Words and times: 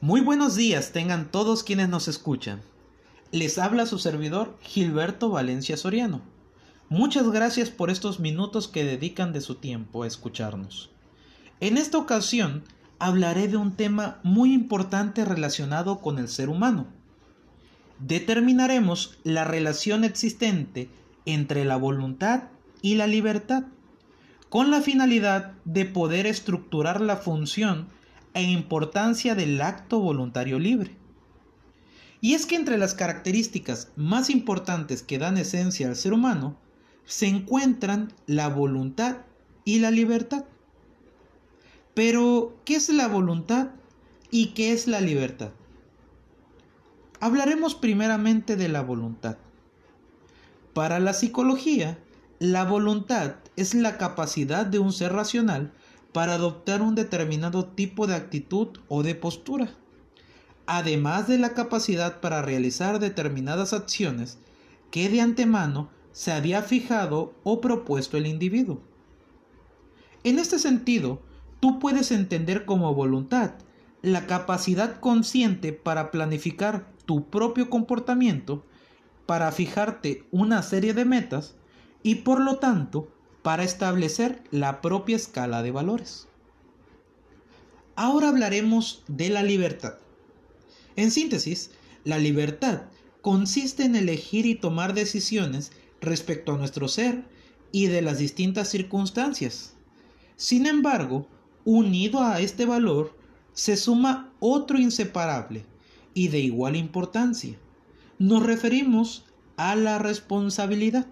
buenos 0.00 0.56
días 0.56 0.92
tengan 0.92 1.30
todos 1.30 1.62
quienes 1.62 1.88
nos 1.88 2.08
escuchan. 2.08 2.62
Les 3.32 3.58
habla 3.58 3.86
su 3.86 3.98
servidor 3.98 4.56
Gilberto 4.62 5.30
Valencia 5.30 5.76
Soriano. 5.76 6.22
Muchas 6.88 7.30
gracias 7.30 7.70
por 7.70 7.90
estos 7.90 8.20
minutos 8.20 8.68
que 8.68 8.84
dedican 8.84 9.32
de 9.32 9.40
su 9.40 9.56
tiempo 9.56 10.02
a 10.02 10.06
escucharnos. 10.06 10.90
En 11.60 11.78
esta 11.78 11.98
ocasión 11.98 12.64
hablaré 12.98 13.48
de 13.48 13.56
un 13.56 13.72
tema 13.72 14.20
muy 14.22 14.52
importante 14.52 15.24
relacionado 15.24 16.00
con 16.00 16.18
el 16.18 16.28
ser 16.28 16.48
humano. 16.48 16.86
Determinaremos 17.98 19.18
la 19.24 19.44
relación 19.44 20.04
existente 20.04 20.88
entre 21.26 21.64
la 21.64 21.76
voluntad 21.76 22.44
y 22.82 22.96
la 22.96 23.06
libertad, 23.06 23.64
con 24.50 24.70
la 24.70 24.82
finalidad 24.82 25.52
de 25.64 25.84
poder 25.86 26.26
estructurar 26.26 27.00
la 27.00 27.16
función 27.16 27.88
e 28.34 28.42
importancia 28.42 29.34
del 29.34 29.60
acto 29.62 30.00
voluntario 30.00 30.58
libre. 30.58 30.96
Y 32.20 32.34
es 32.34 32.46
que 32.46 32.56
entre 32.56 32.78
las 32.78 32.94
características 32.94 33.92
más 33.96 34.30
importantes 34.30 35.02
que 35.02 35.18
dan 35.18 35.38
esencia 35.38 35.88
al 35.88 35.96
ser 35.96 36.12
humano 36.12 36.56
se 37.04 37.26
encuentran 37.26 38.12
la 38.26 38.48
voluntad 38.48 39.18
y 39.64 39.78
la 39.78 39.90
libertad. 39.90 40.44
Pero, 41.94 42.56
¿qué 42.64 42.76
es 42.76 42.88
la 42.88 43.08
voluntad 43.08 43.68
y 44.30 44.48
qué 44.48 44.72
es 44.72 44.86
la 44.86 45.00
libertad? 45.00 45.50
Hablaremos 47.20 47.74
primeramente 47.74 48.56
de 48.56 48.68
la 48.68 48.82
voluntad. 48.82 49.36
Para 50.72 50.98
la 50.98 51.12
psicología, 51.12 51.98
la 52.40 52.64
voluntad 52.64 53.36
es 53.56 53.74
la 53.74 53.96
capacidad 53.96 54.66
de 54.66 54.80
un 54.80 54.92
ser 54.92 55.12
racional 55.12 55.72
para 56.14 56.34
adoptar 56.34 56.80
un 56.80 56.94
determinado 56.94 57.64
tipo 57.66 58.06
de 58.06 58.14
actitud 58.14 58.68
o 58.86 59.02
de 59.02 59.16
postura, 59.16 59.74
además 60.64 61.26
de 61.26 61.38
la 61.38 61.54
capacidad 61.54 62.20
para 62.20 62.40
realizar 62.40 63.00
determinadas 63.00 63.72
acciones 63.72 64.38
que 64.92 65.08
de 65.08 65.20
antemano 65.20 65.90
se 66.12 66.30
había 66.30 66.62
fijado 66.62 67.34
o 67.42 67.60
propuesto 67.60 68.16
el 68.16 68.28
individuo. 68.28 68.80
En 70.22 70.38
este 70.38 70.60
sentido, 70.60 71.20
tú 71.58 71.80
puedes 71.80 72.12
entender 72.12 72.64
como 72.64 72.94
voluntad 72.94 73.54
la 74.00 74.28
capacidad 74.28 75.00
consciente 75.00 75.72
para 75.72 76.12
planificar 76.12 76.86
tu 77.06 77.28
propio 77.28 77.68
comportamiento, 77.68 78.64
para 79.26 79.50
fijarte 79.50 80.28
una 80.30 80.62
serie 80.62 80.94
de 80.94 81.06
metas 81.06 81.56
y 82.04 82.16
por 82.16 82.40
lo 82.40 82.58
tanto 82.58 83.08
para 83.44 83.62
establecer 83.62 84.42
la 84.50 84.80
propia 84.80 85.16
escala 85.16 85.62
de 85.62 85.70
valores. 85.70 86.28
Ahora 87.94 88.30
hablaremos 88.30 89.02
de 89.06 89.28
la 89.28 89.42
libertad. 89.42 89.96
En 90.96 91.10
síntesis, 91.10 91.70
la 92.04 92.16
libertad 92.16 92.84
consiste 93.20 93.84
en 93.84 93.96
elegir 93.96 94.46
y 94.46 94.54
tomar 94.54 94.94
decisiones 94.94 95.72
respecto 96.00 96.54
a 96.54 96.56
nuestro 96.56 96.88
ser 96.88 97.26
y 97.70 97.88
de 97.88 98.00
las 98.00 98.16
distintas 98.16 98.70
circunstancias. 98.70 99.74
Sin 100.36 100.66
embargo, 100.66 101.28
unido 101.66 102.22
a 102.22 102.40
este 102.40 102.64
valor, 102.64 103.14
se 103.52 103.76
suma 103.76 104.32
otro 104.40 104.78
inseparable 104.78 105.66
y 106.14 106.28
de 106.28 106.38
igual 106.38 106.76
importancia. 106.76 107.58
Nos 108.18 108.42
referimos 108.42 109.26
a 109.58 109.76
la 109.76 109.98
responsabilidad. 109.98 111.06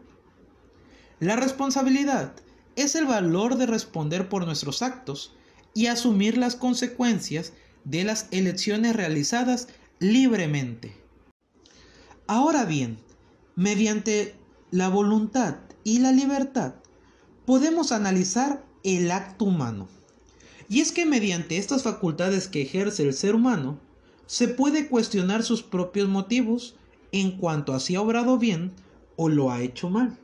La 1.22 1.36
responsabilidad 1.36 2.32
es 2.74 2.96
el 2.96 3.06
valor 3.06 3.56
de 3.56 3.66
responder 3.66 4.28
por 4.28 4.44
nuestros 4.44 4.82
actos 4.82 5.32
y 5.72 5.86
asumir 5.86 6.36
las 6.36 6.56
consecuencias 6.56 7.52
de 7.84 8.02
las 8.02 8.26
elecciones 8.32 8.96
realizadas 8.96 9.68
libremente. 10.00 10.96
Ahora 12.26 12.64
bien, 12.64 12.98
mediante 13.54 14.34
la 14.72 14.88
voluntad 14.88 15.58
y 15.84 16.00
la 16.00 16.10
libertad 16.10 16.74
podemos 17.46 17.92
analizar 17.92 18.64
el 18.82 19.08
acto 19.12 19.44
humano. 19.44 19.86
Y 20.68 20.80
es 20.80 20.90
que 20.90 21.06
mediante 21.06 21.56
estas 21.56 21.84
facultades 21.84 22.48
que 22.48 22.62
ejerce 22.62 23.04
el 23.04 23.14
ser 23.14 23.36
humano, 23.36 23.78
se 24.26 24.48
puede 24.48 24.88
cuestionar 24.88 25.44
sus 25.44 25.62
propios 25.62 26.08
motivos 26.08 26.74
en 27.12 27.38
cuanto 27.38 27.74
a 27.74 27.78
si 27.78 27.94
ha 27.94 28.00
obrado 28.00 28.38
bien 28.38 28.72
o 29.14 29.28
lo 29.28 29.52
ha 29.52 29.62
hecho 29.62 29.88
mal. 29.88 30.18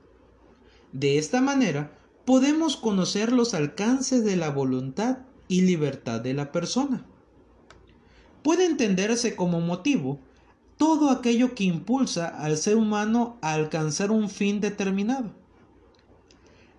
De 0.92 1.18
esta 1.18 1.40
manera, 1.40 1.92
podemos 2.24 2.76
conocer 2.76 3.32
los 3.32 3.54
alcances 3.54 4.24
de 4.24 4.36
la 4.36 4.50
voluntad 4.50 5.18
y 5.48 5.62
libertad 5.62 6.20
de 6.20 6.34
la 6.34 6.52
persona. 6.52 7.04
Puede 8.42 8.64
entenderse 8.64 9.36
como 9.36 9.60
motivo 9.60 10.18
todo 10.76 11.10
aquello 11.10 11.54
que 11.54 11.64
impulsa 11.64 12.28
al 12.28 12.56
ser 12.56 12.76
humano 12.76 13.36
a 13.42 13.52
alcanzar 13.52 14.10
un 14.10 14.30
fin 14.30 14.60
determinado. 14.60 15.32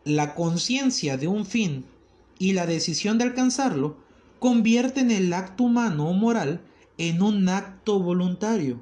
La 0.05 0.33
conciencia 0.33 1.17
de 1.17 1.27
un 1.27 1.45
fin 1.45 1.85
y 2.39 2.53
la 2.53 2.65
decisión 2.65 3.17
de 3.17 3.25
alcanzarlo 3.25 3.97
convierten 4.39 5.11
el 5.11 5.33
acto 5.33 5.65
humano 5.65 6.09
o 6.09 6.13
moral 6.13 6.61
en 6.97 7.21
un 7.21 7.47
acto 7.49 7.99
voluntario, 7.99 8.79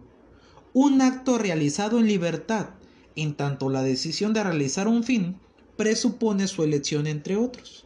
un 0.74 1.02
acto 1.02 1.38
realizado 1.38 2.00
en 2.00 2.08
libertad 2.08 2.77
en 3.18 3.34
tanto 3.34 3.70
la 3.70 3.84
decisión 3.84 4.32
de 4.32 4.44
realizar 4.44 4.88
un 4.88 5.04
fin 5.04 5.38
presupone 5.76 6.48
su 6.48 6.64
elección 6.64 7.08
entre 7.08 7.36
otros. 7.36 7.86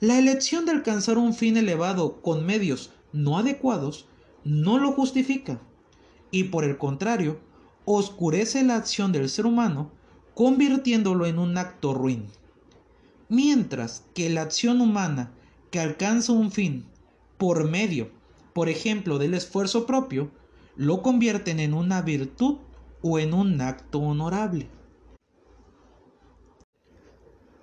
La 0.00 0.18
elección 0.18 0.64
de 0.64 0.72
alcanzar 0.72 1.18
un 1.18 1.34
fin 1.34 1.56
elevado 1.56 2.22
con 2.22 2.46
medios 2.46 2.90
no 3.12 3.38
adecuados 3.38 4.06
no 4.44 4.78
lo 4.78 4.92
justifica 4.92 5.60
y 6.30 6.44
por 6.44 6.64
el 6.64 6.78
contrario 6.78 7.38
oscurece 7.84 8.62
la 8.62 8.76
acción 8.76 9.12
del 9.12 9.28
ser 9.28 9.46
humano 9.46 9.90
convirtiéndolo 10.34 11.26
en 11.26 11.38
un 11.38 11.58
acto 11.58 11.92
ruin. 11.92 12.26
Mientras 13.28 14.04
que 14.14 14.30
la 14.30 14.42
acción 14.42 14.80
humana 14.80 15.32
que 15.70 15.80
alcanza 15.80 16.32
un 16.32 16.50
fin 16.50 16.84
por 17.38 17.68
medio, 17.68 18.10
por 18.52 18.68
ejemplo, 18.68 19.18
del 19.18 19.34
esfuerzo 19.34 19.86
propio, 19.86 20.30
lo 20.76 21.02
convierten 21.02 21.60
en 21.60 21.74
una 21.74 22.02
virtud 22.02 22.56
o 23.02 23.18
en 23.18 23.34
un 23.34 23.60
acto 23.60 23.98
honorable. 23.98 24.68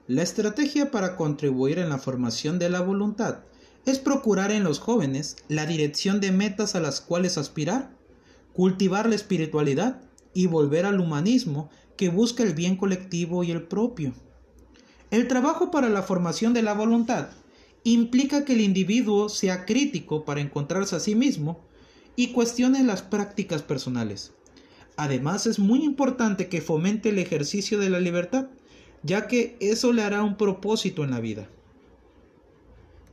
La 0.08 0.24
estrategia 0.24 0.92
para 0.92 1.16
contribuir 1.16 1.80
en 1.80 1.90
la 1.90 1.98
formación 1.98 2.60
de 2.60 2.70
la 2.70 2.82
voluntad 2.82 3.40
es 3.86 4.00
procurar 4.00 4.52
en 4.52 4.64
los 4.64 4.80
jóvenes 4.80 5.38
la 5.48 5.66
dirección 5.66 6.20
de 6.20 6.32
metas 6.32 6.76
a 6.76 6.80
las 6.80 7.00
cuales 7.00 7.38
aspirar, 7.38 7.96
cultivar 8.54 9.08
la 9.08 9.16
espiritualidad 9.16 10.02
y 10.34 10.48
volver 10.48 10.86
al 10.86 11.00
humanismo 11.00 11.70
que 11.96 12.10
busca 12.10 12.44
el 12.44 12.54
bien 12.54 12.76
colectivo 12.76 13.44
y 13.44 13.52
el 13.52 13.64
propio. 13.64 14.14
El 15.12 15.28
trabajo 15.28 15.72
para 15.72 15.90
la 15.90 16.04
formación 16.04 16.54
de 16.54 16.62
la 16.62 16.74
voluntad 16.74 17.30
implica 17.84 18.46
que 18.46 18.54
el 18.54 18.62
individuo 18.62 19.30
sea 19.30 19.66
crítico 19.66 20.26
para 20.26 20.42
encontrarse 20.42 20.96
a 20.96 21.00
sí 21.00 21.16
mismo 21.16 21.62
y 22.16 22.32
cuestione 22.32 22.84
las 22.84 23.02
prácticas 23.02 23.62
personales. 23.62 24.34
Además 25.00 25.48
es 25.48 25.60
muy 25.60 25.86
importante 25.86 26.50
que 26.50 26.60
fomente 26.60 27.08
el 27.08 27.20
ejercicio 27.20 27.80
de 27.80 27.90
la 27.90 28.02
libertad, 28.02 28.48
ya 29.02 29.28
que 29.28 29.56
eso 29.62 29.94
le 29.94 30.02
hará 30.02 30.24
un 30.24 30.36
propósito 30.36 31.06
en 31.06 31.12
la 31.12 31.22
vida. 31.22 31.48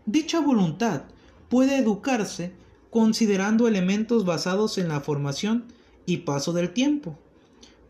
Dicha 0.05 0.41
voluntad 0.41 1.05
puede 1.49 1.79
educarse 1.79 2.51
considerando 2.91 3.69
elementos 3.69 4.25
basados 4.25 4.79
en 4.79 4.89
la 4.89 4.99
formación 4.99 5.67
y 6.07 6.17
paso 6.19 6.53
del 6.53 6.73
tiempo, 6.73 7.17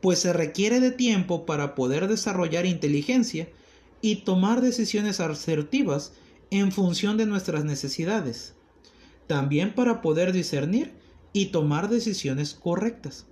pues 0.03 0.19
se 0.19 0.35
requiere 0.35 0.79
de 0.81 0.91
tiempo 0.91 1.47
para 1.47 1.75
poder 1.75 2.07
desarrollar 2.07 2.67
inteligencia 2.67 3.49
y 4.03 4.17
tomar 4.17 4.61
decisiones 4.61 5.21
asertivas 5.21 6.13
en 6.51 6.71
función 6.71 7.17
de 7.17 7.25
nuestras 7.25 7.65
necesidades, 7.65 8.53
también 9.27 9.75
para 9.75 10.03
poder 10.03 10.35
discernir 10.35 10.93
y 11.33 11.47
tomar 11.47 11.89
decisiones 11.89 12.53
correctas. 12.53 13.25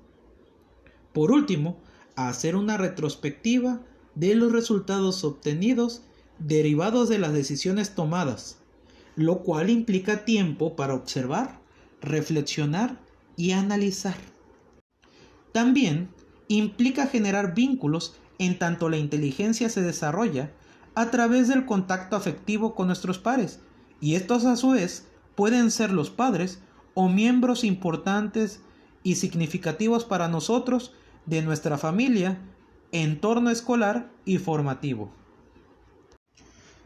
Por 1.14 1.31
último, 1.31 1.78
hacer 2.16 2.56
una 2.56 2.76
retrospectiva 2.76 3.81
de 4.16 4.34
los 4.34 4.50
resultados 4.50 5.22
obtenidos 5.22 6.02
derivados 6.40 7.08
de 7.08 7.20
las 7.20 7.32
decisiones 7.32 7.94
tomadas, 7.94 8.58
lo 9.14 9.38
cual 9.38 9.70
implica 9.70 10.25
tiempo 10.25 10.75
para 10.75 10.94
observar, 10.94 11.61
reflexionar 12.02 12.99
y 13.37 13.52
analizar. 13.52 14.16
También 15.52 16.08
implica 16.49 17.06
generar 17.06 17.55
vínculos 17.55 18.16
en 18.40 18.58
tanto 18.58 18.88
la 18.88 18.96
inteligencia 18.96 19.69
se 19.69 19.82
desarrolla 19.82 20.50
a 20.96 21.12
través 21.12 21.46
del 21.46 21.64
contacto 21.64 22.16
afectivo 22.16 22.75
con 22.75 22.88
nuestros 22.88 23.19
pares, 23.19 23.61
y 24.00 24.16
estos 24.16 24.44
a 24.46 24.56
su 24.56 24.70
vez 24.70 25.06
pueden 25.37 25.70
ser 25.70 25.93
los 25.93 26.11
padres 26.11 26.58
o 26.94 27.08
miembros 27.08 27.62
importantes 27.62 28.61
y 29.05 29.14
significativos 29.14 30.05
para 30.05 30.26
nosotros 30.26 30.93
de 31.26 31.43
nuestra 31.43 31.79
familia, 31.79 32.38
entorno 32.93 33.50
escolar 33.50 34.11
y 34.25 34.38
formativo. 34.38 35.11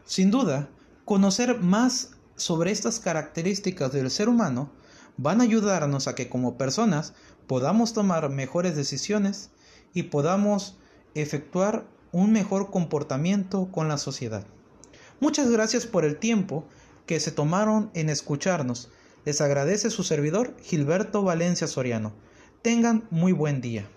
Sin 0.05 0.31
duda, 0.31 0.69
conocer 1.05 1.59
más 1.59 2.11
sobre 2.35 2.71
estas 2.71 2.99
características 2.99 3.91
del 3.91 4.09
ser 4.09 4.29
humano 4.29 4.71
van 5.17 5.41
a 5.41 5.43
ayudarnos 5.43 6.07
a 6.07 6.15
que 6.15 6.29
como 6.29 6.57
personas 6.57 7.13
podamos 7.47 7.93
tomar 7.93 8.29
mejores 8.29 8.75
decisiones 8.75 9.51
y 9.93 10.03
podamos 10.03 10.77
efectuar 11.15 11.85
un 12.11 12.31
mejor 12.31 12.71
comportamiento 12.71 13.69
con 13.71 13.87
la 13.87 13.97
sociedad. 13.97 14.45
Muchas 15.19 15.51
gracias 15.51 15.85
por 15.85 16.05
el 16.05 16.17
tiempo 16.17 16.65
que 17.05 17.19
se 17.19 17.31
tomaron 17.31 17.91
en 17.93 18.09
escucharnos. 18.09 18.89
Les 19.25 19.41
agradece 19.41 19.89
su 19.89 20.03
servidor 20.03 20.55
Gilberto 20.61 21.23
Valencia 21.23 21.67
Soriano. 21.67 22.13
Tengan 22.61 23.03
muy 23.09 23.31
buen 23.31 23.61
día. 23.61 23.89